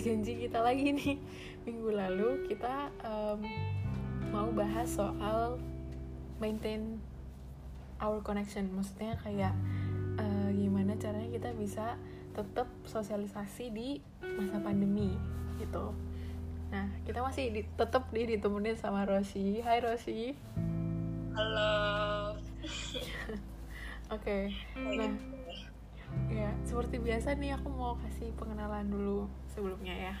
sesuai 0.00 0.16
janji 0.16 0.32
kita 0.48 0.64
lagi 0.64 0.96
nih 0.96 1.14
minggu 1.68 1.92
lalu 1.92 2.48
kita 2.48 2.88
um, 3.04 3.44
mau 4.32 4.48
bahas 4.48 4.88
soal 4.88 5.60
maintain 6.40 6.96
our 8.00 8.24
connection. 8.24 8.72
Maksudnya 8.72 9.20
kayak 9.20 9.52
uh, 10.16 10.48
gimana 10.56 10.96
caranya 10.96 11.28
kita 11.28 11.52
bisa 11.52 12.00
tetap 12.32 12.72
sosialisasi 12.88 13.68
di 13.76 14.00
masa 14.24 14.56
pandemi 14.64 15.12
gitu. 15.60 15.92
Nah, 16.72 16.88
kita 17.04 17.20
masih 17.20 17.52
di, 17.52 17.68
tetap 17.76 18.08
di 18.08 18.24
ditemenin 18.24 18.80
sama 18.80 19.04
Rosi. 19.04 19.60
Hai 19.60 19.84
Rosi. 19.84 20.32
Halo. 21.36 21.76
Oke. 24.16 24.48
Okay. 24.48 24.96
Nah, 24.96 25.12
ya 26.40 26.52
seperti 26.64 26.96
biasa 26.96 27.36
nih 27.36 27.60
aku 27.60 27.68
mau 27.68 28.00
kasih 28.00 28.32
pengenalan 28.40 28.88
dulu 28.88 29.28
sebelumnya 29.52 29.92
ya. 29.92 30.16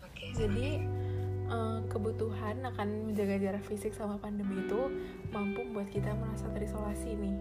Oke. 0.00 0.32
Jadi 0.32 0.80
eh, 1.48 1.78
kebutuhan 1.92 2.64
akan 2.64 3.12
menjaga 3.12 3.36
jarak 3.36 3.64
fisik 3.68 3.92
sama 3.92 4.16
pandemi 4.16 4.64
itu 4.64 4.88
mampu 5.28 5.60
membuat 5.62 5.92
kita 5.92 6.16
merasa 6.16 6.48
terisolasi 6.50 7.20
nih. 7.20 7.36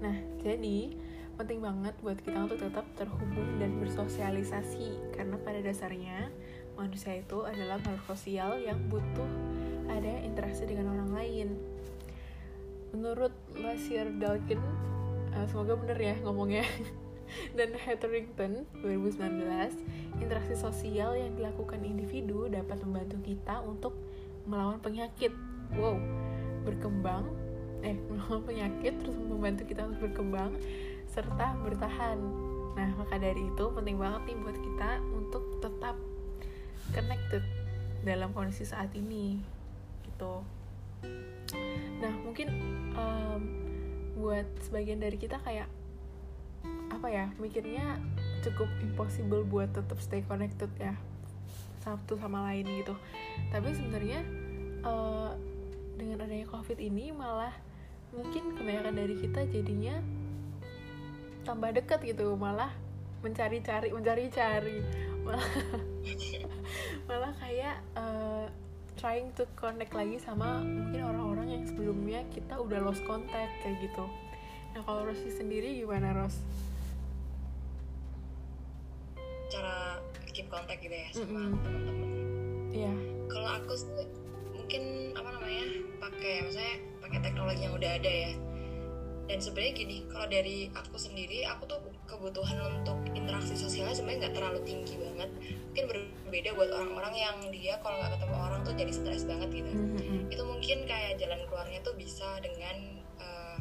Nah, 0.00 0.16
jadi 0.40 0.96
penting 1.40 1.64
banget 1.64 1.96
buat 2.04 2.20
kita 2.20 2.44
untuk 2.44 2.60
tetap 2.60 2.84
terhubung 3.00 3.56
dan 3.56 3.80
bersosialisasi 3.80 5.16
karena 5.16 5.40
pada 5.40 5.64
dasarnya 5.64 6.28
manusia 6.76 7.16
itu 7.16 7.44
adalah 7.48 7.80
makhluk 7.80 8.04
sosial 8.12 8.60
yang 8.60 8.76
butuh 8.92 9.28
ada 9.88 10.20
interaksi 10.20 10.68
dengan 10.68 10.92
orang 10.92 11.10
lain. 11.16 11.48
Menurut 12.92 13.32
Lasir 13.56 14.08
Dalkin, 14.20 14.60
uh, 15.36 15.46
semoga 15.48 15.76
bener 15.78 15.98
ya 15.98 16.14
ngomongnya, 16.22 16.64
dan 17.58 17.74
Hetherington 17.74 18.66
2019, 18.82 20.20
interaksi 20.22 20.54
sosial 20.58 21.14
yang 21.14 21.34
dilakukan 21.38 21.82
individu 21.82 22.50
dapat 22.50 22.82
membantu 22.82 23.18
kita 23.22 23.62
untuk 23.62 23.94
melawan 24.46 24.82
penyakit. 24.82 25.30
Wow, 25.78 25.98
berkembang, 26.66 27.30
eh 27.86 27.96
melawan 28.10 28.42
penyakit 28.42 28.98
terus 29.00 29.16
membantu 29.16 29.66
kita 29.68 29.86
untuk 29.86 30.10
berkembang 30.10 30.52
serta 31.10 31.58
bertahan. 31.62 32.18
Nah, 32.70 32.90
maka 32.94 33.18
dari 33.18 33.50
itu 33.50 33.64
penting 33.74 33.98
banget 33.98 34.30
nih 34.30 34.36
buat 34.46 34.56
kita 34.56 34.90
untuk 35.10 35.42
tetap 35.58 35.98
connected 36.94 37.42
dalam 38.00 38.32
kondisi 38.32 38.64
saat 38.64 38.88
ini 38.96 39.36
gitu 40.04 40.44
nah 42.00 42.12
mungkin 42.24 42.48
um, 42.96 43.42
buat 44.20 44.46
sebagian 44.62 45.00
dari 45.00 45.16
kita 45.16 45.40
kayak 45.42 45.66
apa 46.92 47.08
ya 47.08 47.26
mikirnya 47.40 47.96
cukup 48.44 48.68
impossible 48.84 49.40
buat 49.48 49.72
tetap 49.72 49.96
stay 50.04 50.20
connected 50.24 50.68
ya 50.76 50.92
satu 51.80 52.20
sama 52.20 52.44
lain 52.52 52.68
gitu. 52.84 52.92
Tapi 53.48 53.72
sebenarnya 53.72 54.20
uh, 54.84 55.32
dengan 55.96 56.24
adanya 56.24 56.44
covid 56.48 56.76
ini 56.76 57.12
malah 57.12 57.52
mungkin 58.12 58.52
kebanyakan 58.56 58.94
dari 58.96 59.14
kita 59.16 59.48
jadinya 59.48 59.96
tambah 61.48 61.72
dekat 61.72 62.04
gitu 62.04 62.36
malah 62.36 62.72
mencari-cari 63.24 63.92
mencari-cari. 63.92 64.78
Malah 65.20 65.52
malah 67.04 67.32
kayak 67.36 67.76
uh, 67.92 68.48
trying 69.00 69.32
to 69.32 69.48
connect 69.56 69.96
lagi 69.96 70.20
sama 70.20 70.60
mungkin 70.60 71.00
orang-orang 71.00 71.56
yang 71.56 71.64
sebelumnya 71.64 72.20
kita 72.28 72.60
udah 72.60 72.84
lost 72.84 73.00
contact 73.08 73.48
kayak 73.64 73.80
gitu. 73.80 74.04
Nah 74.76 74.84
kalau 74.84 75.08
Rosi 75.08 75.32
sendiri 75.32 75.72
gimana 75.80 76.12
Ros? 76.12 76.36
Cara 79.48 80.04
keep 80.36 80.52
contact 80.52 80.84
gitu 80.84 80.92
ya 80.92 81.08
sama 81.16 81.32
mm 81.32 81.48
-hmm. 81.48 81.62
teman-teman. 81.64 82.08
Iya. 82.76 82.92
Yeah. 82.92 82.96
Kalau 83.32 83.48
aku 83.56 83.72
sih 83.72 84.04
mungkin 84.52 84.82
apa 85.16 85.28
namanya 85.32 85.64
pakai 85.96 86.34
misalnya 86.44 86.76
pakai 87.00 87.18
teknologi 87.24 87.60
yang 87.64 87.74
udah 87.80 87.90
ada 87.96 88.12
ya. 88.12 88.32
Dan 89.30 89.38
sebenarnya 89.38 89.72
gini, 89.78 89.96
kalau 90.10 90.26
dari 90.26 90.66
aku 90.74 90.98
sendiri, 90.98 91.46
aku 91.46 91.62
tuh 91.70 91.78
kebutuhan 92.10 92.58
untuk 92.66 92.98
interaksi 93.14 93.54
sosialnya 93.54 93.94
sebenarnya 93.94 94.26
nggak 94.26 94.34
terlalu 94.34 94.60
tinggi 94.66 94.98
banget. 94.98 95.30
Mungkin 95.70 95.84
berbeda 95.86 96.50
buat 96.58 96.70
orang-orang 96.74 97.14
yang 97.14 97.36
dia 97.54 97.78
kalau 97.78 98.02
nggak 98.02 98.18
ketemu 98.18 98.36
orang 98.42 98.60
tuh 98.66 98.74
jadi 98.74 98.90
stres 98.90 99.22
banget 99.22 99.62
gitu. 99.62 99.70
Mm-hmm. 99.70 100.34
Itu 100.34 100.42
mungkin 100.42 100.78
kayak 100.82 101.22
jalan 101.22 101.46
keluarnya 101.46 101.78
tuh 101.86 101.94
bisa 101.94 102.26
dengan 102.42 102.76
uh, 103.22 103.58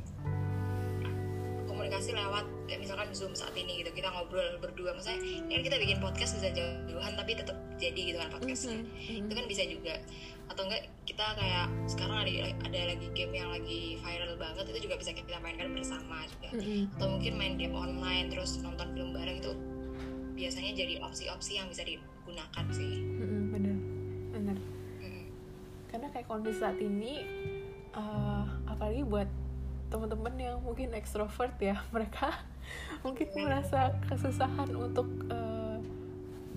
komunikasi 1.69 2.17
lewat 2.17 2.49
kayak 2.69 2.81
misalkan 2.85 3.09
zoom 3.17 3.33
saat 3.33 3.57
ini 3.57 3.81
gitu 3.81 3.89
kita 3.91 4.13
ngobrol 4.13 4.45
berdua. 4.61 4.93
Misalnya 4.93 5.19
kan 5.49 5.61
kita 5.65 5.77
bikin 5.81 5.97
podcast 5.97 6.37
bisa 6.37 6.53
jauh-jauhan 6.53 7.13
tapi 7.17 7.31
tetap 7.33 7.57
jadi 7.81 8.01
gitu 8.13 8.17
kan 8.21 8.29
podcastnya 8.29 8.79
mm-hmm. 8.85 9.25
itu 9.25 9.33
kan 9.33 9.45
bisa 9.49 9.63
juga. 9.65 9.95
Atau 10.49 10.61
enggak 10.69 10.83
kita 11.09 11.25
kayak 11.33 11.67
sekarang 11.89 12.17
ada 12.21 12.31
ada 12.69 12.79
lagi 12.93 13.07
game 13.17 13.33
yang 13.33 13.49
lagi 13.49 13.97
viral 13.97 14.33
banget 14.37 14.65
itu 14.69 14.79
juga 14.85 14.95
bisa 15.01 15.11
kita 15.17 15.41
mainkan 15.41 15.73
bersama 15.73 16.23
juga. 16.29 16.49
Mm-hmm. 16.53 16.95
atau 16.97 17.07
mungkin 17.09 17.33
main 17.35 17.53
game 17.57 17.75
online 17.75 18.29
terus 18.29 18.61
nonton 18.61 18.87
film 18.93 19.11
bareng 19.17 19.37
itu 19.41 19.51
biasanya 20.39 20.71
jadi 20.71 20.93
opsi-opsi 21.03 21.59
yang 21.59 21.67
bisa 21.67 21.83
digunakan 21.83 22.65
sih. 22.71 22.93
Mm-hmm, 23.01 23.43
bener. 23.51 23.77
Bener. 24.29 24.57
Mm-hmm. 25.01 25.25
karena 25.89 26.07
kayak 26.13 26.27
kondisi 26.29 26.61
saat 26.61 26.77
ini 26.77 27.25
uh, 27.97 28.45
apalagi 28.69 29.01
buat 29.09 29.29
teman-teman 29.89 30.33
yang 30.37 30.57
mungkin 30.61 30.93
ekstrovert 30.93 31.57
ya 31.57 31.81
mereka 31.95 32.33
mungkin 33.01 33.27
merasa 33.41 33.93
kesusahan 34.05 34.69
untuk 34.77 35.09
uh, 35.33 35.81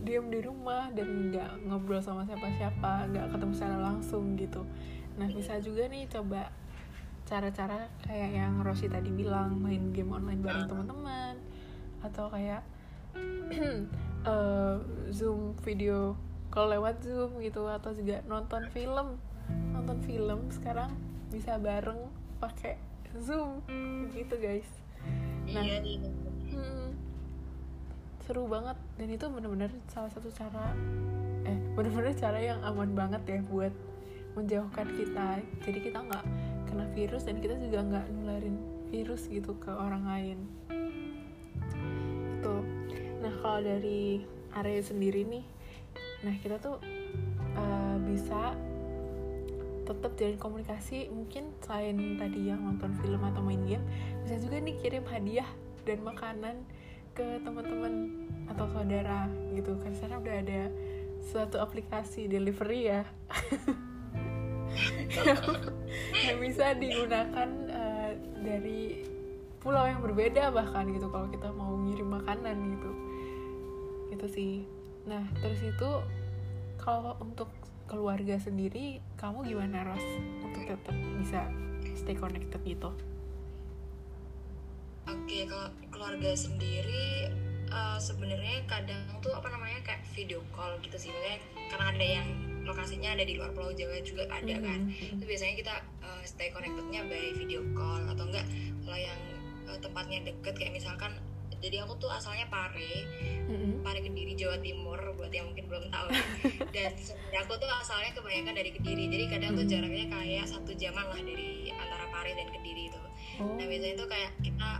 diam 0.02 0.28
di 0.28 0.42
rumah 0.44 0.92
dan 0.92 1.32
nggak 1.32 1.64
ngobrol 1.66 2.02
sama 2.02 2.26
siapa-siapa 2.28 3.08
nggak 3.08 3.26
ketemu 3.32 3.52
secara 3.54 3.78
langsung 3.78 4.34
gitu. 4.34 4.66
Nah 5.16 5.30
bisa 5.30 5.56
juga 5.62 5.86
nih 5.86 6.10
coba 6.10 6.50
cara-cara 7.22 7.86
kayak 8.04 8.30
yang 8.34 8.54
Rosi 8.66 8.90
tadi 8.90 9.08
bilang 9.14 9.62
main 9.62 9.94
game 9.94 10.10
online 10.10 10.42
bareng 10.42 10.66
teman-teman 10.66 11.38
atau 12.02 12.26
kayak 12.28 12.66
uh, 14.26 14.76
zoom 15.16 15.54
video 15.62 16.18
kalau 16.52 16.68
lewat 16.68 17.00
zoom 17.00 17.40
gitu 17.40 17.64
atau 17.70 17.96
juga 17.96 18.20
nonton 18.28 18.68
film. 18.74 19.16
Nonton 19.72 19.98
film 20.04 20.50
sekarang 20.52 20.92
bisa 21.32 21.56
bareng 21.56 22.10
pakai 22.42 22.91
zoom. 23.20 23.60
Gitu 24.14 24.34
guys. 24.38 24.68
Nah 25.50 25.64
iya, 25.64 25.82
iya. 25.82 26.10
Hmm, 26.52 26.96
seru 28.24 28.48
banget. 28.48 28.78
Dan 28.96 29.08
itu 29.12 29.24
bener-bener 29.28 29.70
salah 29.90 30.08
satu 30.08 30.32
cara 30.32 30.72
eh 31.42 31.58
bener-bener 31.74 32.14
cara 32.14 32.38
yang 32.38 32.62
aman 32.62 32.94
banget 32.94 33.22
ya 33.26 33.40
buat 33.50 33.74
menjauhkan 34.38 34.88
kita. 34.96 35.42
Jadi 35.66 35.78
kita 35.82 35.98
nggak 36.00 36.24
kena 36.70 36.86
virus 36.96 37.28
dan 37.28 37.42
kita 37.42 37.58
juga 37.60 37.84
nggak 37.84 38.06
nularin 38.16 38.56
virus 38.88 39.28
gitu 39.28 39.58
ke 39.60 39.68
orang 39.68 40.08
lain. 40.08 40.38
Itu 42.40 42.56
nah 43.22 43.32
kalau 43.38 43.62
dari 43.62 44.24
area 44.52 44.82
sendiri 44.82 45.24
nih 45.24 45.44
nah 46.22 46.34
kita 46.38 46.56
tuh 46.62 46.78
uh, 47.58 47.96
bisa 48.06 48.54
tetap 49.96 50.12
jalin 50.16 50.38
komunikasi 50.40 51.12
mungkin 51.12 51.52
selain 51.64 52.16
tadi 52.16 52.48
yang 52.48 52.64
nonton 52.64 52.96
film 53.00 53.20
atau 53.22 53.44
main 53.44 53.60
game 53.68 53.84
bisa 54.24 54.40
juga 54.40 54.56
nih 54.60 54.76
kirim 54.80 55.04
hadiah 55.08 55.48
dan 55.84 55.98
makanan 56.00 56.56
ke 57.12 57.40
teman-teman 57.44 58.24
atau 58.48 58.66
saudara 58.72 59.28
gitu. 59.52 59.76
Kan 59.80 59.92
sekarang 59.92 60.24
udah 60.24 60.36
ada 60.40 60.60
suatu 61.20 61.60
aplikasi 61.60 62.26
delivery 62.26 62.88
ya. 62.88 63.02
Yang 66.24 66.38
bisa 66.40 66.72
digunakan 66.72 67.48
uh, 67.68 68.10
dari 68.40 69.04
pulau 69.62 69.86
yang 69.86 70.02
berbeda 70.02 70.50
bahkan 70.50 70.90
gitu 70.90 71.06
kalau 71.12 71.28
kita 71.30 71.52
mau 71.52 71.76
ngirim 71.76 72.08
makanan 72.08 72.56
gitu. 72.74 72.90
Gitu 74.16 74.26
sih. 74.32 74.52
Nah 75.04 75.22
terus 75.44 75.60
itu 75.60 75.90
kalau 76.80 77.14
untuk 77.20 77.52
keluarga 77.92 78.40
sendiri 78.40 79.04
kamu 79.20 79.44
gimana 79.44 79.84
Ros 79.84 80.00
untuk 80.40 80.64
tetap 80.64 80.96
bisa 81.20 81.44
stay 81.92 82.16
connected 82.16 82.56
gitu 82.64 82.88
Oke, 85.02 85.44
kalau 85.44 85.68
keluarga 85.90 86.30
sendiri 86.32 87.28
uh, 87.68 87.98
sebenarnya 87.98 88.62
kadang 88.70 89.02
tuh 89.18 89.34
apa 89.34 89.50
namanya 89.50 89.82
kayak 89.82 90.06
video 90.14 90.40
call 90.54 90.78
gitu 90.78 90.94
sih, 90.94 91.10
Maksudnya, 91.10 91.36
karena 91.74 91.86
ada 91.90 92.06
yang 92.06 92.28
lokasinya 92.62 93.10
ada 93.18 93.26
di 93.26 93.34
luar 93.34 93.50
Pulau 93.50 93.74
Jawa 93.74 93.98
juga 94.06 94.30
ada 94.30 94.46
mm 94.46 94.62
-hmm. 94.62 94.66
kan. 94.66 94.80
Itu 95.18 95.24
biasanya 95.26 95.54
kita 95.58 95.74
uh, 96.06 96.22
stay 96.22 96.54
connectednya 96.54 97.02
by 97.10 97.34
video 97.34 97.66
call 97.74 98.02
atau 98.14 98.24
enggak 98.30 98.46
kalau 98.86 98.98
yang 99.02 99.20
uh, 99.66 99.78
tempatnya 99.82 100.18
deket 100.30 100.54
kayak 100.54 100.72
misalkan 100.78 101.12
jadi 101.62 101.86
aku 101.86 101.94
tuh 102.02 102.10
asalnya 102.10 102.50
Pare, 102.50 103.06
mm-hmm. 103.46 103.86
Pare 103.86 104.02
Kediri 104.02 104.34
Jawa 104.34 104.58
Timur 104.58 104.98
buat 105.14 105.30
yang 105.30 105.48
mungkin 105.54 105.70
belum 105.70 105.88
tahu. 105.94 106.08
Dan 106.74 106.92
aku 107.38 107.52
tuh 107.56 107.70
asalnya 107.70 108.10
kebanyakan 108.18 108.54
dari 108.58 108.70
Kediri, 108.74 109.06
jadi 109.06 109.24
kadang 109.30 109.54
mm-hmm. 109.54 109.62
tuh 109.62 109.66
jaraknya 109.70 110.06
kayak 110.10 110.44
satu 110.50 110.72
jaman 110.74 111.06
lah 111.06 111.20
dari 111.22 111.70
antara 111.70 112.04
Pare 112.10 112.34
dan 112.34 112.50
Kediri 112.50 112.90
itu. 112.90 113.00
Oh. 113.38 113.54
Nah 113.54 113.64
biasanya 113.70 113.94
tuh 113.94 114.08
kayak 114.10 114.30
kita 114.42 114.70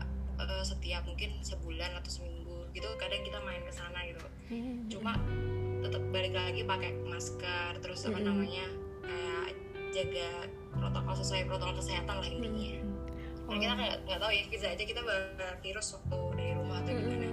uh, 0.43 0.64
setiap 0.67 1.02
mungkin 1.06 1.31
sebulan 1.40 1.94
atau 2.02 2.11
seminggu 2.11 2.67
gitu 2.73 2.88
kadang 2.96 3.20
kita 3.23 3.38
main 3.44 3.62
ke 3.62 3.73
sana 3.73 4.00
gitu 4.08 4.25
Hmm. 4.52 4.84
cuma 4.84 5.17
tetap 5.81 6.02
balik 6.12 6.37
lagi 6.37 6.61
pakai 6.61 6.93
masker 7.08 7.81
terus 7.81 8.05
apa 8.05 8.20
Mm-mm. 8.20 8.29
namanya 8.29 8.67
kayak 9.00 9.49
jaga 9.93 10.29
protokol 10.76 11.14
sesuai 11.17 11.49
protokol 11.49 11.81
kesehatan 11.81 12.17
lah 12.20 12.29
intinya 12.29 12.81
Hmm. 13.43 13.49
karena 13.49 13.64
kita 13.64 13.75
nggak 14.08 14.20
tahu 14.20 14.32
ya 14.32 14.43
bisa 14.49 14.67
aja 14.73 14.84
kita 14.84 15.00
bawa 15.05 15.20
virus 15.61 15.88
waktu 15.96 16.20
atau 16.82 16.93
gimana. 16.99 17.29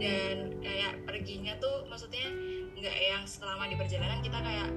Dan 0.00 0.36
kayak 0.64 0.92
perginya 1.06 1.54
tuh 1.62 1.86
maksudnya 1.86 2.26
nggak 2.80 2.96
yang 2.96 3.22
selama 3.28 3.68
di 3.68 3.76
perjalanan 3.76 4.18
kita 4.24 4.38
kayak 4.40 4.70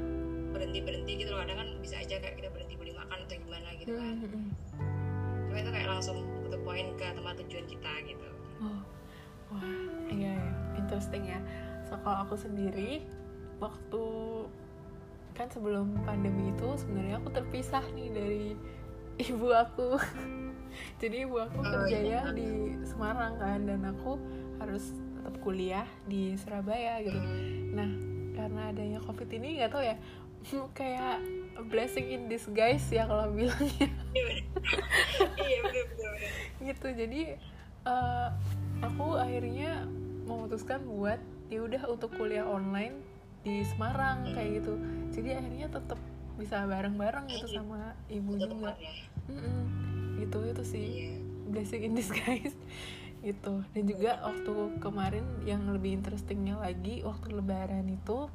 berhenti 0.53 0.79
berhenti 0.85 1.11
gitu 1.25 1.29
loh. 1.33 1.41
Kadang 1.41 1.57
kan 1.59 1.69
bisa 1.81 1.95
aja 1.99 2.15
kayak 2.21 2.35
kita 2.37 2.49
berhenti 2.53 2.75
beli 2.77 2.93
makan 2.93 3.17
atau 3.25 3.35
gimana 3.35 3.69
gitu 3.81 3.93
kan. 3.97 4.15
Cuma 5.49 5.57
itu 5.57 5.71
kayak 5.73 5.87
langsung 5.89 6.17
to 6.45 6.47
the 6.53 6.61
point 6.61 6.93
ke 6.99 7.05
tempat 7.09 7.35
tujuan 7.45 7.65
kita 7.65 7.91
gitu. 8.05 8.27
Oh, 8.61 8.81
wah, 9.53 9.65
iya, 10.13 10.33
iya, 10.37 10.51
interesting 10.77 11.23
ya. 11.25 11.39
So 11.89 11.97
kalau 12.01 12.25
aku 12.27 12.35
sendiri, 12.37 13.03
waktu 13.57 14.03
kan 15.33 15.49
sebelum 15.49 15.97
pandemi 16.05 16.53
itu 16.53 16.67
sebenarnya 16.77 17.17
aku 17.17 17.29
terpisah 17.33 17.81
nih 17.97 18.09
dari 18.13 18.45
ibu 19.29 19.47
aku. 19.49 19.97
Jadi 20.97 21.15
ibu 21.23 21.37
aku 21.37 21.59
Oh, 21.59 21.65
kerjanya 21.65 22.19
iya. 22.27 22.31
di 22.31 22.47
Semarang 22.83 23.37
kan, 23.37 23.59
dan 23.63 23.81
aku 23.83 24.17
harus 24.57 24.83
tetap 25.15 25.35
kuliah 25.39 25.87
di 26.03 26.35
Surabaya 26.35 26.99
gitu. 26.99 27.19
Nah, 27.71 27.89
karena 28.33 28.61
adanya 28.69 28.99
COVID 28.99 29.29
ini 29.31 29.59
nggak 29.59 29.71
tahu 29.71 29.83
ya, 29.83 29.95
kayak 30.79 31.23
blessing 31.67 32.09
in 32.09 32.25
disguise 32.25 32.89
ya 32.89 33.05
kalau 33.05 33.29
bilangnya. 33.35 33.87
iya 35.37 35.59
bener 35.61 35.85
bener. 35.87 36.13
gitu 36.63 36.87
jadi 36.95 37.21
eh, 37.83 38.27
aku 38.81 39.15
akhirnya 39.15 39.85
memutuskan 40.23 40.81
buat 40.83 41.19
ya 41.47 41.59
udah 41.61 41.83
untuk 41.87 42.15
kuliah 42.15 42.43
online 42.43 42.95
di 43.43 43.61
Semarang 43.63 44.31
kayak 44.31 44.63
gitu 44.63 44.79
jadi 45.11 45.37
akhirnya 45.37 45.67
tetap 45.69 45.99
bisa 46.33 46.65
bareng-bareng 46.65 47.29
gitu 47.29 47.45
sama 47.47 47.93
ibu 48.09 48.33
juga 48.33 48.73
ya. 48.79 48.89
Gitu 50.23 50.37
itu 50.43 50.63
sih. 50.63 50.83
Iya. 50.83 51.11
Blessing 51.49 51.81
in 51.83 51.93
disguise. 51.93 52.55
Gitu. 53.23 53.63
Dan 53.71 53.83
juga 53.87 54.19
waktu 54.19 54.51
kemarin 54.83 55.23
yang 55.47 55.63
lebih 55.71 55.95
interestingnya 55.95 56.59
lagi 56.59 56.99
waktu 57.01 57.31
lebaran 57.31 57.87
itu 57.87 58.27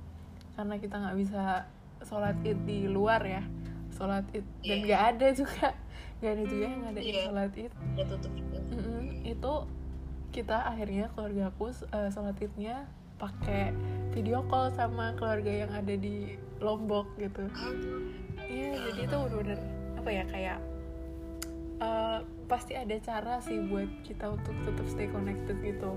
karena 0.57 0.81
kita 0.81 0.97
nggak 0.97 1.17
bisa 1.21 1.69
sholat 2.01 2.33
id 2.41 2.57
di 2.65 2.89
luar 2.89 3.21
ya 3.21 3.45
sholat 3.93 4.25
id 4.33 4.49
dan 4.65 4.65
Iya. 4.65 4.85
nggak 4.89 5.03
ada 5.13 5.29
juga. 5.37 5.67
Nggak 6.19 6.33
ada 6.35 6.45
juga 6.49 6.65
yang 6.65 6.81
ngadain 6.83 7.05
Iya. 7.05 7.21
sholat 7.29 7.53
id. 7.53 7.73
Tutup 8.01 8.33
gitu 8.33 8.57
Mm-mm, 8.73 9.03
itu 9.23 9.53
kita 10.29 10.57
akhirnya 10.65 11.05
keluarga 11.13 11.43
aku 11.53 11.65
uh, 11.69 12.09
sholat 12.09 12.37
idnya 12.41 12.77
pakai 13.21 13.77
video 14.17 14.41
call 14.49 14.73
sama 14.73 15.13
keluarga 15.15 15.53
yang 15.53 15.71
ada 15.71 15.95
di 15.95 16.33
Lombok 16.59 17.13
gitu. 17.21 17.45
Iya 18.41 18.73
jadi 18.89 19.01
itu 19.05 19.17
bener-bener 19.21 19.61
apa 20.01 20.09
ya 20.09 20.25
kayak 20.25 20.59
uh, 21.81 22.21
pasti 22.47 22.75
ada 22.75 22.97
cara 23.03 23.39
sih 23.45 23.59
buat 23.69 23.89
kita 24.05 24.35
untuk 24.35 24.55
tetap 24.65 24.87
stay 24.89 25.09
connected 25.11 25.57
gitu 25.61 25.93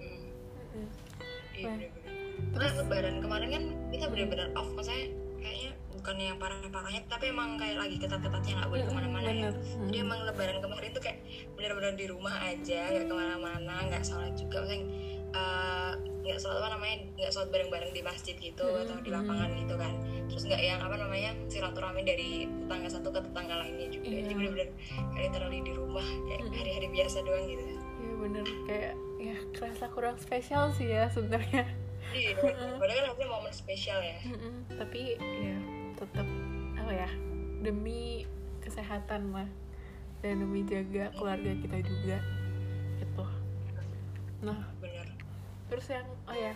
hmm. 0.00 0.88
Iya 1.56 1.72
Nah. 1.72 1.80
Terus 2.52 2.72
lebaran 2.84 3.24
kemarin 3.24 3.48
kan 3.48 3.64
kita 3.88 4.12
bener-bener 4.12 4.52
off 4.60 4.68
maksudnya 4.76 5.08
kayaknya 5.40 5.72
bukan 5.96 6.16
yang 6.20 6.36
parah-parahnya 6.36 7.00
tapi 7.08 7.32
emang 7.32 7.56
kayak 7.56 7.80
lagi 7.80 7.96
ketat-ketatnya 7.96 8.52
nggak 8.60 8.68
boleh 8.68 8.84
Mm-mm, 8.84 8.92
ke 8.92 8.98
mana-mana 9.00 9.30
ya. 9.32 9.50
Jadi 9.88 9.96
emang 10.04 10.20
lebaran 10.28 10.58
kemarin 10.60 10.88
tuh 10.92 11.02
kayak 11.02 11.18
bener-bener 11.56 11.94
di 11.96 12.06
rumah 12.12 12.36
aja 12.44 12.80
nggak 12.92 13.06
ke 13.08 13.14
mana-mana 13.16 13.74
nggak 13.88 14.04
sholat 14.04 14.36
juga 14.36 14.56
maksudnya 14.60 14.84
eh, 15.32 15.92
nggak 16.26 16.38
sholat 16.42 16.58
apa 16.58 16.68
namanya 16.74 16.96
nggak 17.14 17.32
sholat 17.32 17.48
bareng-bareng 17.54 17.92
di 17.94 18.02
masjid 18.02 18.34
gitu 18.34 18.64
Mm-mm, 18.66 18.82
atau 18.82 18.96
di 18.98 19.10
lapangan 19.14 19.48
gitu 19.54 19.74
kan. 19.78 19.94
Terus 20.26 20.42
nggak 20.50 20.62
yang 20.62 20.80
apa 20.82 20.96
namanya 20.98 21.30
silaturahmi 21.46 22.02
dari 22.02 22.30
tetangga 22.50 22.88
satu 22.90 23.08
ke 23.14 23.20
tetangga 23.22 23.54
lainnya 23.62 23.88
juga. 23.94 24.06
Iya. 24.10 24.18
jadi 24.26 24.34
bener-bener 24.34 24.68
kayak 25.14 25.22
literally 25.30 25.60
di 25.62 25.72
rumah 25.72 26.06
kayak 26.26 26.40
Mm-mm. 26.42 26.56
hari-hari 26.58 26.88
biasa 26.90 27.16
doang 27.22 27.44
gitu. 27.46 27.64
Iya 28.02 28.14
bener. 28.18 28.44
Kayak 28.66 28.94
ya 29.16 29.36
kerasa 29.54 29.84
kurang 29.88 30.16
spesial 30.18 30.74
sih 30.74 30.88
ya 30.90 31.06
sebenarnya. 31.08 31.64
Iya 32.10 32.30
padahal 32.80 32.98
kan 32.98 33.04
harusnya 33.10 33.28
momen 33.30 33.52
spesial 33.54 33.98
ya. 34.02 34.18
Mm-mm. 34.26 34.54
tapi 34.74 35.14
ya 35.20 35.56
tetap 35.96 36.26
apa 36.76 36.92
ya 36.92 37.10
demi 37.64 38.26
kesehatan 38.62 39.30
lah 39.34 39.48
dan 40.22 40.42
demi 40.42 40.66
jaga 40.66 41.10
keluarga 41.14 41.54
kita 41.58 41.78
juga 41.86 42.18
gitu. 42.98 43.24
Nah 44.42 44.58
terus 45.66 45.86
yang 45.90 46.06
oh 46.30 46.36
ya 46.36 46.54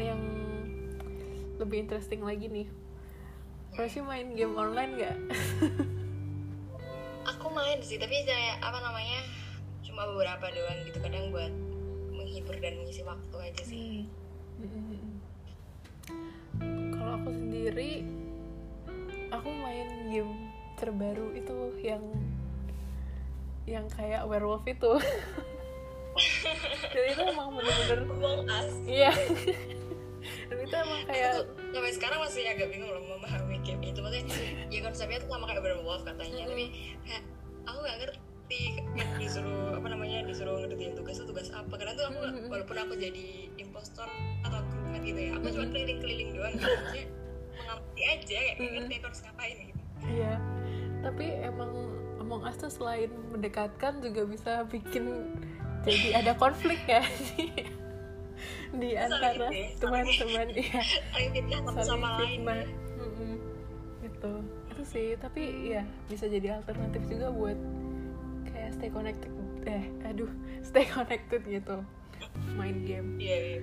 yang 0.00 0.20
lebih 1.60 1.84
interesting 1.84 2.24
lagi 2.24 2.48
nih 2.48 2.68
Roshi 3.76 4.00
main 4.00 4.32
game 4.32 4.56
online 4.56 4.92
nggak? 4.96 5.16
aku 7.36 7.46
main 7.52 7.76
sih 7.84 8.00
tapi 8.00 8.24
kayak 8.24 8.56
apa 8.64 8.80
namanya 8.80 9.20
cuma 9.84 10.08
beberapa 10.08 10.48
doang 10.48 10.80
gitu 10.88 10.98
kadang 11.04 11.28
buat 11.28 11.52
menghibur 12.16 12.56
dan 12.56 12.80
mengisi 12.80 13.04
waktu 13.04 13.36
aja 13.36 13.62
sih 13.64 14.08
Mm-mm. 14.56 15.20
Kalau 16.96 17.12
aku 17.20 17.28
sendiri, 17.28 18.08
aku 19.28 19.48
main 19.52 20.08
game 20.08 20.48
terbaru 20.80 21.36
itu 21.36 21.76
yang 21.84 22.00
yang 23.68 23.84
kayak 23.92 24.24
werewolf 24.24 24.64
itu. 24.64 24.96
Dan 26.92 27.04
itu 27.12 27.22
emang 27.22 27.48
bener-bener 27.54 28.00
Among 28.08 28.42
Us 28.48 28.70
iya. 28.88 29.12
Dan 30.50 30.58
itu 30.62 30.74
emang 30.74 31.00
kayak 31.06 31.30
aku 31.30 31.40
tuh 31.42 31.46
sampai 31.74 31.92
sekarang 31.94 32.18
masih 32.22 32.42
agak 32.50 32.68
bingung 32.70 32.90
loh 32.90 33.02
memahami 33.04 33.56
game 33.62 33.82
itu 33.82 33.98
maksudnya 34.00 34.26
ya 34.70 34.80
konsepnya 34.82 35.18
tuh 35.22 35.30
sama 35.30 35.44
kayak 35.46 35.62
werewolf 35.62 36.02
katanya. 36.02 36.42
Tapi 36.50 36.64
kayak 37.06 37.22
aku 37.66 37.78
nggak 37.82 37.96
ngerti 38.02 38.62
disuruh 39.18 39.74
apa 39.74 39.86
namanya 39.90 40.18
disuruh 40.26 40.56
ngertiin 40.62 40.94
tugas 40.98 41.18
tuh 41.18 41.26
tugas 41.30 41.48
apa. 41.54 41.74
Karena 41.74 41.92
tuh 41.94 42.04
aku 42.10 42.18
walaupun 42.50 42.76
aku 42.78 42.94
jadi 42.98 43.26
impostor 43.58 44.08
atau 44.42 44.60
crewmate 44.70 45.04
gitu 45.06 45.20
ya 45.20 45.32
aku 45.38 45.46
cuma 45.54 45.66
keliling-keliling 45.70 46.30
doang 46.34 46.54
gitu. 46.54 46.70
Maksudnya 46.70 47.06
mengamati 47.56 48.02
aja 48.06 48.38
kayak 48.56 48.70
ngerti 48.72 48.94
aku 48.98 49.06
harus 49.10 49.20
ngapain 49.26 49.56
gitu. 49.62 49.82
Iya. 50.06 50.34
Tapi 51.06 51.26
emang 51.44 51.70
Among 52.26 52.42
Us 52.42 52.58
tuh 52.58 52.72
selain 52.72 53.12
mendekatkan 53.30 54.02
juga 54.02 54.26
bisa 54.26 54.66
bikin 54.66 55.30
jadi 55.86 56.08
ada 56.18 56.32
konflik 56.34 56.82
ya. 56.90 57.02
Di, 58.76 58.92
antara 58.98 59.48
ya, 59.48 59.72
teman-teman 59.80 60.46
saling 60.52 61.30
fitnah 61.32 61.60
satu 61.64 61.80
saling 61.80 61.88
sama 61.88 62.08
lain. 62.20 62.40
Mm-mm. 62.98 63.34
gitu. 64.04 64.32
Itu 64.74 64.82
sih 64.84 65.06
tapi 65.16 65.72
ya 65.72 65.82
bisa 66.10 66.28
jadi 66.28 66.60
alternatif 66.60 67.00
juga 67.08 67.32
buat 67.32 67.56
kayak 68.50 68.70
stay 68.76 68.90
connected 68.92 69.32
eh 69.64 69.88
aduh 70.04 70.28
stay 70.68 70.84
connected 70.84 71.40
gitu. 71.46 71.80
Main 72.58 72.84
game. 72.84 73.16
Iya 73.16 73.38
iya. 73.38 73.60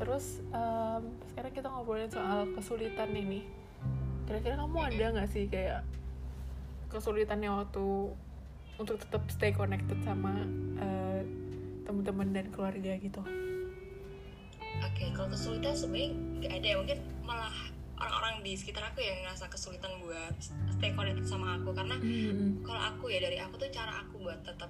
Terus 0.00 0.42
em, 0.50 1.02
sekarang 1.30 1.52
kita 1.54 1.68
ngobrolin 1.70 2.10
soal 2.10 2.50
kesulitan 2.56 3.12
ini. 3.14 3.46
Kira-kira 4.26 4.58
kamu 4.58 4.78
ada 4.82 5.06
nggak 5.14 5.30
sih 5.30 5.46
kayak 5.46 5.86
kesulitannya 6.90 7.52
waktu 7.54 7.86
untuk 8.76 8.96
tetap 8.98 9.22
stay 9.30 9.54
connected 9.54 9.96
sama 10.02 10.42
eh, 10.82 11.22
teman-teman 11.86 12.34
dan 12.34 12.46
keluarga 12.50 12.92
gitu 12.98 13.22
Oke, 14.84 15.08
kalau 15.16 15.28
kesulitan 15.32 15.72
sebenarnya 15.72 16.10
nggak 16.12 16.52
ada 16.60 16.66
ya. 16.68 16.76
Mungkin 16.76 16.98
malah 17.24 17.54
orang-orang 17.96 18.44
di 18.44 18.52
sekitar 18.52 18.92
aku 18.92 19.00
yang 19.00 19.24
ngerasa 19.24 19.48
kesulitan 19.48 19.92
buat 20.04 20.36
stay 20.76 20.92
connected 20.92 21.24
sama 21.24 21.56
aku. 21.56 21.72
Karena 21.72 21.96
Mm-mm. 21.96 22.60
kalau 22.60 22.80
aku 22.80 23.08
ya 23.08 23.24
dari 23.24 23.40
aku 23.40 23.56
tuh 23.56 23.72
cara 23.72 24.04
aku 24.04 24.20
buat 24.20 24.44
tetap 24.44 24.68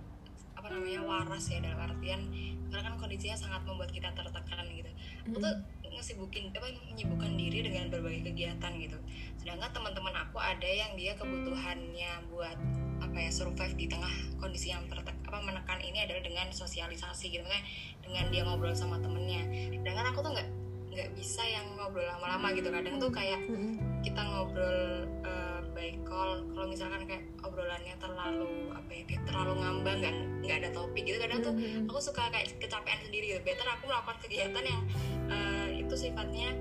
apa 0.57 0.67
namanya 0.73 1.03
waras 1.05 1.47
ya 1.53 1.63
dalam 1.63 1.79
artian 1.79 2.27
karena 2.67 2.83
kan 2.83 2.95
kondisinya 2.99 3.39
sangat 3.39 3.63
membuat 3.67 3.91
kita 3.91 4.11
tertekan 4.15 4.67
gitu. 4.71 4.91
Aku 5.31 5.39
tuh 5.43 5.55
ngesibukin 5.97 6.53
apa 6.53 6.69
menyibukkan 6.93 7.33
diri 7.35 7.67
dengan 7.67 7.91
berbagai 7.91 8.31
kegiatan 8.31 8.73
gitu. 8.79 8.99
Sedangkan 9.43 9.71
teman-teman 9.75 10.15
aku 10.27 10.39
ada 10.39 10.69
yang 10.69 10.95
dia 10.95 11.19
kebutuhannya 11.19 12.31
buat 12.31 12.59
apa 13.03 13.17
ya 13.17 13.31
survive 13.33 13.75
di 13.75 13.87
tengah 13.91 14.13
kondisi 14.39 14.73
yang 14.73 14.85
tertek 14.87 15.16
apa 15.27 15.43
menekan 15.43 15.83
ini 15.83 16.07
adalah 16.07 16.23
dengan 16.23 16.47
sosialisasi 16.55 17.35
gitu 17.35 17.43
kan 17.43 17.63
dengan 18.07 18.31
dia 18.31 18.47
ngobrol 18.47 18.73
sama 18.73 19.03
temennya 19.03 19.43
sedangkan 19.75 20.15
aku 20.15 20.23
tuh 20.23 20.33
nggak 20.39 20.49
nggak 20.95 21.09
bisa 21.19 21.43
yang 21.45 21.67
ngobrol 21.77 22.07
lama-lama 22.07 22.55
gitu 22.55 22.71
kadang 22.71 22.97
tuh 22.97 23.11
kayak 23.13 23.43
Mm-mm. 23.51 23.77
kita 24.01 24.23
ngobrol 24.23 25.05
eh, 25.27 25.61
by 25.75 25.93
call 26.07 26.41
kalau 26.55 26.67
misalkan 26.71 27.05
kayak 27.05 27.27
obrolannya 27.45 27.93
terlalu 28.01 28.73
apa 28.73 28.91
ya 28.95 29.03
kayak 29.05 29.23
terlalu 29.29 29.53
ngambang 29.61 29.97
nggak 30.01 30.15
nggak 30.47 30.57
ada 30.65 30.71
topik 30.73 31.03
gitu 31.05 31.19
kadang 31.21 31.45
tuh 31.45 31.53
Mm-mm. 31.53 31.91
aku 31.91 32.01
suka 32.01 32.31
kayak 32.33 32.49
kecapean 32.57 32.97
sendiri 33.05 33.37
gitu 33.37 33.41
better 33.45 33.67
aku 33.67 33.91
melakukan 33.91 34.17
kegiatan 34.25 34.65
yang 34.65 34.83
eh, 35.29 35.69
itu 35.85 35.95
sifatnya 35.99 36.55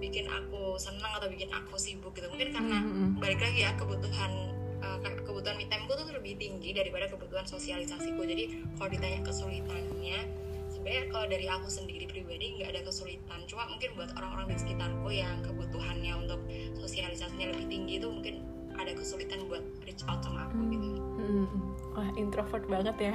bikin 0.00 0.30
aku 0.30 0.78
senang 0.78 1.12
atau 1.18 1.26
bikin 1.28 1.50
aku 1.52 1.74
sibuk 1.76 2.14
gitu 2.14 2.30
mungkin 2.32 2.54
karena 2.54 2.78
Mm-mm. 2.80 3.18
balik 3.20 3.42
lagi 3.42 3.66
ya 3.66 3.74
kebutuhan 3.74 4.32
ke- 5.02 5.25
kebutuhan 5.36 5.60
me 5.60 5.68
time 5.68 5.84
gue 5.84 5.92
tuh 5.94 6.08
lebih 6.08 6.32
tinggi 6.40 6.72
daripada 6.72 7.12
kebutuhan 7.12 7.44
sosialisasiku 7.44 8.24
jadi 8.24 8.44
kalau 8.80 8.88
ditanya 8.88 9.20
kesulitannya 9.20 10.18
sebenarnya 10.66 11.02
kalau 11.12 11.26
dari 11.28 11.44
aku 11.44 11.68
sendiri 11.68 12.08
pribadi 12.08 12.56
nggak 12.56 12.72
ada 12.72 12.80
kesulitan 12.88 13.44
cuma 13.44 13.68
mungkin 13.68 13.92
buat 13.92 14.16
orang-orang 14.16 14.48
di 14.48 14.56
sekitarku 14.56 15.08
yang 15.12 15.44
kebutuhannya 15.44 16.12
untuk 16.16 16.40
sosialisasinya 16.80 17.52
lebih 17.52 17.68
tinggi 17.68 18.00
itu 18.00 18.08
mungkin 18.08 18.48
ada 18.80 18.96
kesulitan 18.96 19.44
buat 19.44 19.60
reach 19.84 20.00
out 20.08 20.24
sama 20.24 20.48
aku 20.48 20.56
gitu 20.72 20.88
Hmm. 21.16 21.74
Wah 21.92 22.06
introvert 22.14 22.64
banget 22.70 22.96
ya. 23.02 23.14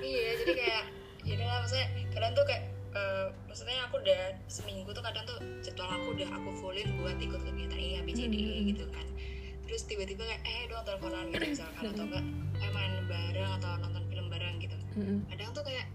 iya 0.00 0.28
jadi 0.38 0.52
kayak 0.54 0.84
ya 1.26 1.32
udah 1.34 1.46
lah 1.50 1.58
maksudnya 1.60 1.86
kadang 2.14 2.32
tuh 2.32 2.44
kayak 2.46 2.62
eh, 2.94 3.26
maksudnya 3.50 3.76
aku 3.84 3.94
udah 4.00 4.22
seminggu 4.46 4.90
tuh 4.94 5.02
kadang 5.02 5.24
tuh 5.26 5.38
jadwal 5.60 5.90
aku 5.90 6.08
udah 6.14 6.28
aku 6.30 6.48
fullin 6.62 6.88
buat 7.02 7.18
ikut 7.18 7.40
kegiatan 7.42 7.74
ini 7.80 7.94
ABCD 8.00 8.34
Hmm. 8.38 8.64
gitu 8.70 8.84
kan 8.94 9.06
terus 9.66 9.82
tiba-tiba 9.90 10.22
kayak 10.22 10.42
eh 10.46 10.62
dong 10.70 10.82
teleponan 10.86 11.28
gitu 11.34 11.46
misalkan 11.52 11.82
atau 11.90 12.04
enggak 12.06 12.24
eh 12.62 12.70
main 12.72 12.92
bareng 13.10 13.50
atau 13.60 13.70
nonton 13.82 14.04
film 14.08 14.26
bareng 14.32 14.54
gitu. 14.62 14.76
Kadang 15.28 15.50
tuh 15.52 15.64
kayak 15.66 15.86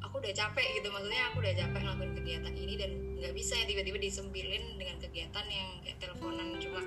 aku 0.00 0.14
udah 0.22 0.32
capek 0.32 0.66
gitu 0.80 0.88
maksudnya 0.88 1.22
aku 1.28 1.36
udah 1.44 1.52
capek 1.52 1.80
ngelakuin 1.82 2.12
kegiatan 2.16 2.54
ini 2.54 2.74
dan 2.78 2.90
nggak 3.20 3.34
bisa 3.36 3.52
ya 3.58 3.64
tiba-tiba 3.68 3.98
disempilin 4.00 4.64
dengan 4.80 4.96
kegiatan 5.02 5.44
yang 5.50 5.68
kayak 5.84 5.98
teleponan 6.00 6.46
cuma 6.56 6.80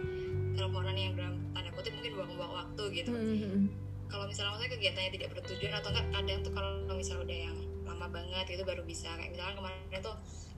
teleponan 0.58 0.96
yang 0.98 1.14
dalam 1.14 1.36
tanda 1.54 1.70
kutip 1.76 1.94
mungkin 1.94 2.14
buang-buang 2.18 2.54
waktu 2.66 2.84
gitu. 2.96 3.12
Mm-mm. 3.14 3.70
kalau 4.10 4.26
misalnya 4.26 4.58
maksudnya 4.58 4.72
kegiatannya 4.74 5.12
tidak 5.14 5.30
bertujuan 5.38 5.74
atau 5.78 5.90
enggak 5.94 6.08
kadang 6.10 6.40
tuh 6.42 6.52
kalau 6.58 6.96
misalnya 6.98 7.22
udah 7.30 7.38
yang 7.46 7.58
lama 7.86 8.08
banget 8.10 8.46
itu 8.50 8.64
baru 8.66 8.82
bisa. 8.82 9.10
Kayak 9.14 9.32
misalnya 9.38 9.56
kemarin 9.62 10.00
tuh 10.02 10.16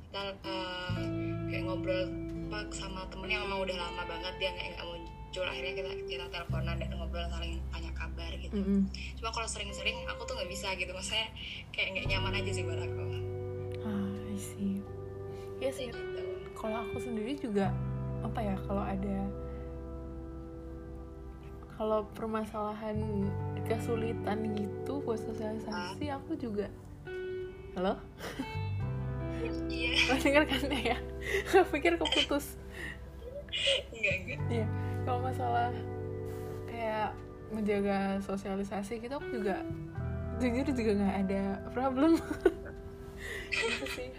kita 0.07 0.23
eh, 0.47 1.03
kayak 1.51 1.63
ngobrol 1.67 2.03
sama 2.71 3.07
temen 3.11 3.27
yang 3.31 3.43
emang 3.47 3.63
udah 3.63 3.75
lama 3.75 4.03
banget 4.07 4.33
dia 4.39 4.49
nggak 4.55 4.67
nggak 4.75 4.87
muncul 5.31 5.47
akhirnya 5.47 5.73
kita 5.79 5.91
kita 6.11 6.25
teleponan 6.27 6.75
dan 6.75 6.91
ngobrol 6.91 7.23
saling 7.31 7.55
tanya 7.71 7.91
kabar 7.95 8.35
gitu. 8.35 8.51
Mm-mm. 8.51 8.83
cuma 9.15 9.31
kalau 9.31 9.47
sering-sering 9.47 10.03
aku 10.11 10.27
tuh 10.27 10.35
nggak 10.35 10.51
bisa 10.51 10.75
gitu. 10.75 10.91
Maksudnya 10.91 11.31
kayak 11.71 11.87
nggak 11.95 12.05
nyaman 12.11 12.35
aja 12.35 12.51
sih 12.51 12.67
buat 12.67 12.83
aku. 12.83 13.03
Ah, 13.87 14.11
I 14.27 14.35
see. 14.35 14.83
Iya 15.63 15.71
sih. 15.71 15.87
gitu. 15.87 16.19
Kalau 16.51 16.83
aku 16.83 16.99
sendiri 16.99 17.39
juga 17.39 17.71
apa 18.27 18.43
ya 18.43 18.59
kalau 18.67 18.83
ada 18.83 19.17
kalau 21.79 22.03
permasalahan 22.11 22.99
kesulitan 23.63 24.51
gitu 24.51 24.99
buat 24.99 25.23
sosialisasi 25.31 26.11
aku 26.11 26.35
juga 26.35 26.67
halo? 27.79 27.95
Iya. 29.71 29.95
Lo 30.11 30.15
denger 30.19 30.43
kan 30.43 30.63
ya. 30.75 30.99
Aku 31.55 31.71
pikir 31.71 31.95
keputus. 31.95 32.59
Enggak 33.95 34.15
enggak 34.27 34.39
Iya, 34.51 34.67
kalau 35.01 35.19
masalah 35.21 35.73
kayak 36.65 37.11
menjaga 37.51 38.21
sosialisasi 38.23 39.03
gitu 39.03 39.17
aku 39.17 39.27
juga 39.41 39.59
jujur 40.39 40.65
juga 40.71 40.91
nggak 40.97 41.15
ada 41.27 41.41
problem. 41.75 42.17
gitu 43.53 43.85
sih. 43.91 44.09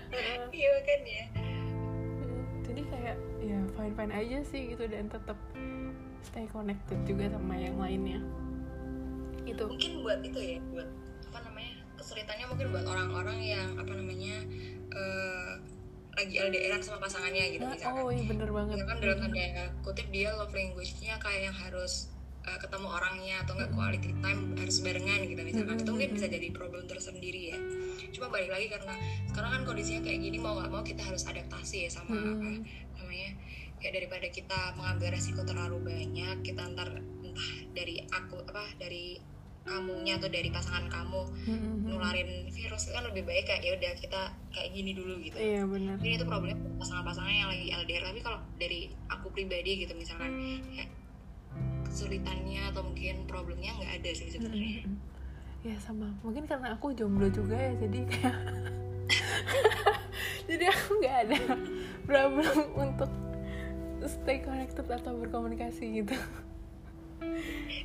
Iya 0.53 0.73
kan 0.85 1.01
ya 1.03 1.25
Hmm, 1.35 2.43
Jadi 2.62 2.83
kayak 2.87 3.17
ya 3.43 3.59
fine 3.75 3.95
fine 3.97 4.12
aja 4.15 4.39
sih 4.47 4.61
gitu 4.71 4.85
dan 4.87 5.11
tetap 5.11 5.35
stay 6.23 6.47
connected 6.47 6.99
juga 7.03 7.33
sama 7.33 7.59
yang 7.59 7.75
lainnya. 7.77 8.21
Itu. 9.43 9.67
mungkin 9.67 10.07
buat 10.07 10.23
itu 10.23 10.39
ya 10.39 10.59
buat 10.71 10.87
apa 11.33 11.39
namanya 11.51 11.75
kesulitannya 11.99 12.47
mungkin 12.47 12.67
buat 12.71 12.87
orang-orang 12.87 13.39
yang 13.43 13.69
apa 13.75 13.91
namanya 13.91 14.37
eh, 14.95 15.53
lagi 16.12 16.35
LDRan 16.37 16.78
sama 16.78 16.99
pasangannya 16.99 17.45
gitu 17.50 17.62
Nah, 17.62 17.73
misalkan 17.73 18.02
oh 18.02 18.11
iya 18.11 18.25
bener 18.26 18.49
banget. 18.49 18.75
misalkan 18.76 18.99
dalam 19.00 19.19
tanda 19.19 19.45
kutip 19.81 20.07
dia 20.09 20.28
love 20.31 20.50
language-nya 20.50 21.14
kayak 21.16 21.40
yang 21.47 21.57
harus 21.57 22.12
eh, 22.42 22.59
ketemu 22.59 22.88
orangnya 22.90 23.37
atau 23.40 23.52
enggak 23.54 23.71
quality 23.71 24.11
time 24.14 24.40
harus 24.54 24.76
barengan 24.78 25.21
gitu 25.23 25.40
misalkan 25.40 25.76
itu 25.78 25.88
mungkin 25.88 26.11
bisa 26.12 26.26
jadi 26.26 26.49
problem 26.50 26.85
tersendiri 26.85 27.42
ya 27.49 27.59
cuma 28.11 28.26
balik 28.28 28.50
lagi 28.50 28.66
karena 28.69 28.95
sekarang 29.26 29.50
kan 29.52 29.62
kondisinya 29.64 30.00
kayak 30.02 30.21
gini 30.21 30.37
mau 30.37 30.52
nggak 30.54 30.69
mau 30.69 30.83
kita 30.83 31.00
harus 31.00 31.23
adaptasi 31.25 31.87
ya 31.87 31.90
sama 31.90 32.12
Hmm. 32.12 32.35
apa 32.35 32.49
namanya 32.99 33.31
kayak 33.78 33.92
daripada 33.97 34.26
kita 34.28 34.61
mengambil 34.75 35.09
resiko 35.11 35.42
terlalu 35.42 35.78
banyak 35.83 36.37
kita 36.42 36.62
ntar 36.69 36.90
entah 37.23 37.47
dari 37.73 38.04
aku 38.04 38.37
apa 38.42 38.69
dari 38.76 39.16
kamunya 39.62 40.19
atau 40.19 40.26
dari 40.26 40.50
pasangan 40.50 40.90
kamu 40.90 41.23
Mm-mm. 41.47 41.87
nularin 41.87 42.50
virus 42.50 42.90
kan 42.90 43.07
lebih 43.07 43.23
baik 43.23 43.47
kayak 43.47 43.62
ya 43.62 43.73
udah 43.75 43.92
kita 43.95 44.21
kayak 44.50 44.69
gini 44.71 44.90
dulu 44.92 45.16
gitu 45.19 45.38
Iya 45.38 45.62
bener. 45.64 45.97
ini 46.02 46.19
itu 46.19 46.26
problemnya 46.26 46.59
pasangan-pasangan 46.76 47.31
yang 47.31 47.47
lagi 47.47 47.71
LDR 47.71 48.02
tapi 48.04 48.21
kalau 48.21 48.38
dari 48.57 48.90
aku 49.07 49.31
pribadi 49.31 49.87
gitu 49.87 49.95
misalkan 49.95 50.35
kayak 50.66 50.90
kesulitannya 51.85 52.62
atau 52.69 52.83
mungkin 52.83 53.23
problemnya 53.25 53.71
nggak 53.76 54.02
ada 54.02 54.11
sih 54.12 54.28
sebenarnya 54.28 54.83
Mm-mm. 54.83 55.11
Ya 55.62 55.78
sama, 55.78 56.11
mungkin 56.26 56.42
karena 56.42 56.75
aku 56.75 56.90
jomblo 56.90 57.31
juga 57.31 57.54
ya 57.54 57.71
jadi 57.78 58.02
kayak 58.02 58.35
jadi 60.50 60.64
aku 60.69 60.90
nggak 60.99 61.16
ada 61.23 61.38
problem 62.09 62.57
untuk 62.75 63.11
stay 64.02 64.42
connected 64.42 64.83
atau 64.83 65.14
berkomunikasi 65.14 66.02
gitu. 66.02 66.19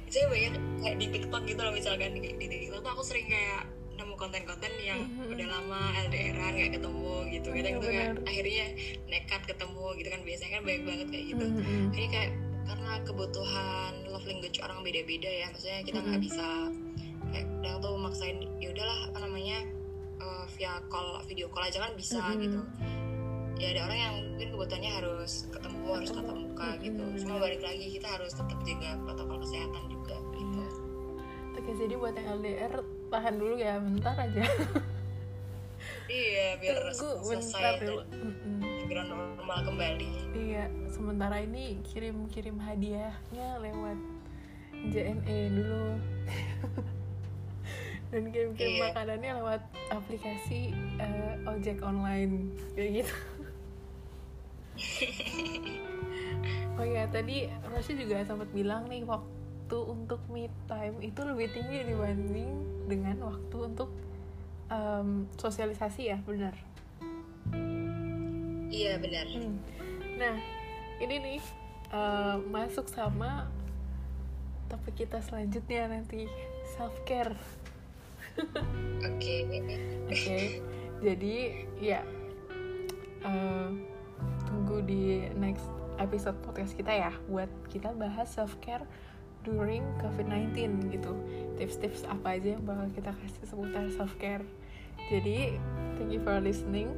Saya 0.08 0.26
banyak 0.28 0.54
kayak 0.80 0.98
di 0.98 1.08
TikTok 1.10 1.44
gitu 1.46 1.60
loh 1.60 1.72
misalkan 1.72 2.12
di, 2.14 2.22
di 2.32 2.46
TikTok 2.48 2.80
tuh 2.80 2.92
aku 2.92 3.04
sering 3.04 3.28
kayak 3.28 3.68
nemu 3.94 4.14
konten-konten 4.14 4.72
yang 4.80 5.00
Mhm. 5.04 5.34
udah 5.34 5.48
lama 5.50 5.80
LDRan 6.06 6.52
nggak 6.54 6.72
ketemu 6.72 7.10
gitu 7.30 7.48
kadang 7.50 7.74
Iya, 7.74 7.82
tuh 7.82 7.90
kayak 7.90 8.10
akhirnya 8.24 8.66
nekat 9.08 9.42
ketemu 9.44 9.86
gitu 9.96 10.08
kan 10.08 10.22
biasanya 10.22 10.52
kan 10.52 10.62
banyak 10.64 10.84
banget 10.84 11.08
kayak 11.10 11.26
gitu 11.28 11.46
Mm-mm. 11.46 11.84
ini 11.92 12.08
kayak 12.08 12.32
karena 12.64 12.92
kebutuhan 13.02 13.92
love 14.06 14.26
language 14.26 14.58
orang 14.60 14.80
beda-beda 14.82 15.32
ya 15.34 15.46
maksudnya 15.50 15.80
kita 15.82 15.98
nggak 15.98 16.14
Mm-mm. 16.14 16.28
bisa 16.30 16.48
kayak 17.28 17.46
kadang 17.58 17.78
tuh 17.80 17.94
maksain 17.96 18.38
ya 18.58 18.68
udahlah 18.70 19.00
apa 19.08 19.18
namanya 19.20 19.58
eh, 20.18 20.46
via 20.54 20.74
call 20.88 21.10
video 21.26 21.48
call 21.50 21.66
aja 21.66 21.80
kan 21.80 21.92
bisa 21.94 22.22
Mm-mm. 22.22 22.42
gitu 22.44 22.60
ya 23.58 23.68
ada 23.74 23.82
orang 23.86 24.00
yang 24.00 24.16
mungkin 24.28 24.48
kebutuhannya 24.52 24.92
harus 24.94 25.32
ketemu 25.50 25.86
harus 25.92 26.10
tatap 26.10 26.38
muka 26.38 26.68
gitu 26.78 27.04
cuma 27.20 27.36
balik 27.38 27.62
lagi 27.62 27.86
kita 27.92 28.08
harus 28.08 28.32
tetap 28.32 28.60
jaga 28.62 28.90
protokol 29.02 29.38
kesehatan 29.42 29.84
juga 29.88 30.16
gitu 30.32 30.36
Iya. 30.38 30.68
Oke 31.58 31.72
jadi 31.76 31.94
buat 31.96 32.14
yang 32.14 32.28
LDR 32.38 32.74
tahan 33.08 33.36
dulu 33.36 33.56
ya 33.56 33.74
bentar 33.78 34.16
aja. 34.16 34.44
iya 36.08 36.56
biar 36.56 36.76
Tunggu 36.88 37.26
bentar 37.26 37.42
selesai 37.44 37.74
dan 37.78 37.98
Mm-mm. 38.14 38.58
segera 38.80 39.04
normal 39.04 39.60
kembali 39.64 40.10
Iya, 40.34 40.64
sementara 40.88 41.42
ini 41.42 41.82
kirim-kirim 41.84 42.58
hadiahnya 42.58 43.48
lewat 43.58 43.98
JNE 44.88 45.40
dulu. 45.52 45.86
Dan 48.08 48.24
kirim-kirim 48.30 48.72
Iya. 48.72 48.84
makanannya 48.88 49.32
lewat 49.36 49.62
aplikasi 49.90 50.72
eh, 50.96 51.36
ojek 51.44 51.82
online 51.82 52.54
kayak 52.72 53.04
gitu. 53.04 53.16
oh 56.78 56.86
ya, 56.86 57.10
tadi 57.10 57.50
Rosy 57.74 57.98
juga 57.98 58.22
sempat 58.24 58.50
bilang 58.54 58.86
nih 58.88 59.04
waktu 59.04 59.78
untuk 59.78 60.22
me 60.30 60.48
time 60.70 61.02
itu 61.04 61.20
lebih 61.26 61.50
tinggi 61.52 61.92
dibanding 61.92 62.52
dengan 62.88 63.18
waktu 63.34 63.58
untuk 63.74 63.90
em, 64.72 65.28
sosialisasi 65.36 66.14
ya, 66.14 66.18
benar. 66.24 66.56
iya 68.68 69.00
benar 69.00 69.26
Hmm. 69.32 69.58
Nah, 70.18 70.36
ini 71.02 71.16
nih 71.18 71.40
eh, 71.94 72.36
masuk 72.52 72.90
sama 72.90 73.48
topik 74.68 75.08
kita 75.08 75.24
selanjutnya 75.24 75.88
nanti 75.88 76.28
self 76.76 76.94
care. 77.08 77.34
oke 79.02 79.36
Oke, 80.08 80.62
jadi 81.04 81.36
ya 81.82 82.00
eh, 83.26 83.70
tunggu 84.58 84.82
di 84.82 85.30
next 85.38 85.70
episode 86.02 86.34
podcast 86.42 86.74
kita 86.74 86.90
ya 86.90 87.14
buat 87.30 87.46
kita 87.70 87.94
bahas 87.94 88.26
self 88.26 88.58
care 88.58 88.82
during 89.46 89.86
COVID-19 90.02 90.90
gitu. 90.90 91.14
Tips-tips 91.62 92.10
apa 92.10 92.42
aja 92.42 92.58
yang 92.58 92.66
bakal 92.66 92.90
kita 92.98 93.14
kasih 93.14 93.46
seputar 93.46 93.86
self 93.94 94.18
care. 94.18 94.42
Jadi, 95.14 95.62
thank 96.02 96.10
you 96.10 96.18
for 96.26 96.42
listening. 96.42 96.90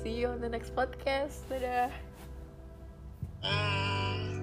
See 0.00 0.16
you 0.16 0.32
on 0.32 0.40
the 0.40 0.48
next 0.48 0.72
podcast. 0.72 1.44
Dadah. 1.52 1.92
Ah, 3.44 4.40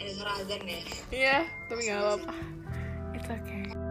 ada 0.00 0.10
suara 0.16 0.32
azan 0.40 0.62
ya 0.64 0.80
Iya, 1.12 1.36
tapi 1.68 1.80
nggak 1.84 2.00
apa-apa. 2.00 2.34
It's 3.12 3.28
okay. 3.28 3.81